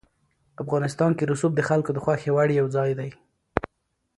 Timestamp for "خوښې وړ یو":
2.03-2.67